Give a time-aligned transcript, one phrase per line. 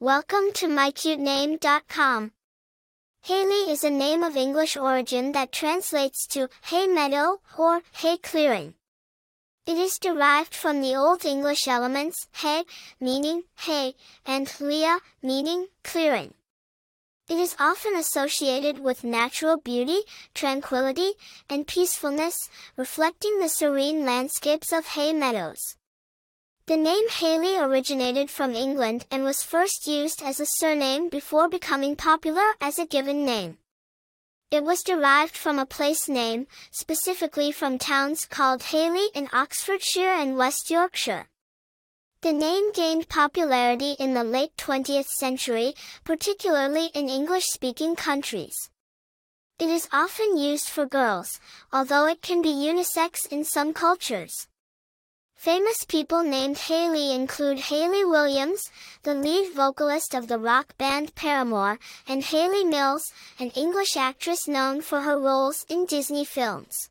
[0.00, 2.30] Welcome to mycutename.com.
[3.22, 8.74] Hayley is a name of English origin that translates to hay meadow or hay clearing.
[9.66, 12.62] It is derived from the Old English elements hay,
[13.00, 16.34] meaning hay, and lea, meaning clearing.
[17.28, 20.02] It is often associated with natural beauty,
[20.32, 21.14] tranquility,
[21.50, 25.77] and peacefulness, reflecting the serene landscapes of hay meadows.
[26.68, 31.96] The name Hayley originated from England and was first used as a surname before becoming
[31.96, 33.56] popular as a given name.
[34.50, 40.36] It was derived from a place name, specifically from towns called Haley in Oxfordshire and
[40.36, 41.28] West Yorkshire.
[42.20, 45.72] The name gained popularity in the late 20th century,
[46.04, 48.68] particularly in English-speaking countries.
[49.58, 51.40] It is often used for girls,
[51.72, 54.48] although it can be unisex in some cultures.
[55.38, 58.72] Famous people named Hayley include Hayley Williams,
[59.04, 61.78] the lead vocalist of the rock band Paramore,
[62.08, 66.90] and Hayley Mills, an English actress known for her roles in Disney films.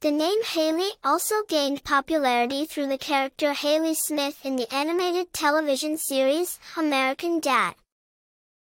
[0.00, 5.98] The name Hayley also gained popularity through the character Hayley Smith in the animated television
[5.98, 7.74] series American Dad.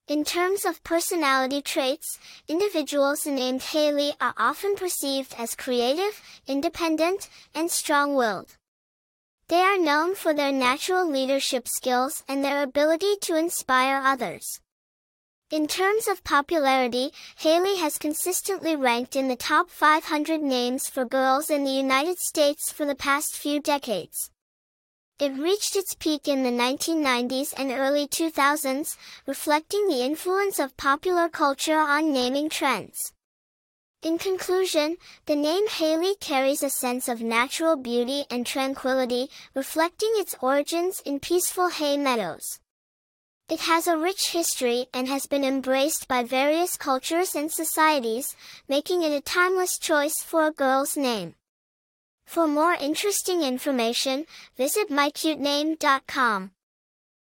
[0.07, 7.69] In terms of personality traits, individuals named Haley are often perceived as creative, independent, and
[7.69, 8.57] strong-willed.
[9.49, 14.59] They are known for their natural leadership skills and their ability to inspire others.
[15.49, 21.49] In terms of popularity, Hayley has consistently ranked in the top 500 names for girls
[21.49, 24.29] in the United States for the past few decades.
[25.17, 31.29] It reached its peak in the 1990s and early 2000s, reflecting the influence of popular
[31.29, 33.13] culture on naming trends.
[34.03, 40.35] In conclusion, the name Hayley carries a sense of natural beauty and tranquility, reflecting its
[40.39, 42.59] origins in peaceful hay meadows.
[43.49, 48.35] It has a rich history and has been embraced by various cultures and societies,
[48.67, 51.35] making it a timeless choice for a girl's name.
[52.25, 54.25] For more interesting information,
[54.57, 56.51] visit mycutename.com.